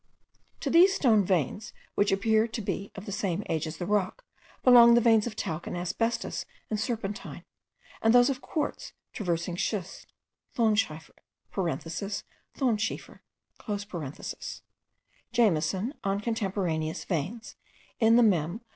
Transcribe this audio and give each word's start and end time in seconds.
To 0.61 0.71
these 0.71 0.95
stone 0.95 1.23
veins 1.23 1.73
which 1.93 2.11
appear 2.11 2.47
to 2.47 2.61
be 2.63 2.91
of 2.95 3.05
the 3.05 3.11
same 3.11 3.43
age 3.47 3.67
as 3.67 3.77
the 3.77 3.85
rock, 3.85 4.25
belong 4.63 4.95
the 4.95 4.99
veins 4.99 5.27
of 5.27 5.35
talc 5.35 5.67
and 5.67 5.77
asbestos 5.77 6.43
in 6.71 6.77
serpentine, 6.77 7.45
and 8.01 8.11
those 8.11 8.27
of 8.27 8.41
quartz 8.41 8.93
traversing 9.13 9.55
schist 9.57 10.11
(Thonschiefer). 10.55 11.21
Jameson 15.33 15.93
on 16.03 16.19
Contemporaneous 16.19 17.03
Veins, 17.05 17.55
in 17.99 18.15
the 18.15 18.23
Mem. 18.23 18.61